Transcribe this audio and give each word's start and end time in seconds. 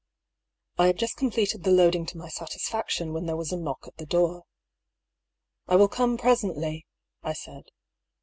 I 0.79 0.87
had 0.87 0.97
just 0.97 1.15
completed 1.15 1.63
the 1.63 1.69
loading 1.69 2.07
to 2.07 2.17
my 2.17 2.27
satisfaction 2.27 3.13
when 3.13 3.27
there 3.27 3.37
was 3.37 3.51
a 3.51 3.55
knock 3.55 3.83
at 3.87 3.97
the 3.97 4.05
door." 4.07 4.45
I 5.69 5.75
will 5.75 5.89
come 5.89 6.17
presently," 6.17 6.87
I 7.21 7.33
said. 7.33 7.65